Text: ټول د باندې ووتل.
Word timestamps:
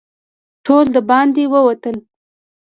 ټول 0.65 0.85
د 0.95 0.97
باندې 1.09 1.43
ووتل. 1.53 1.95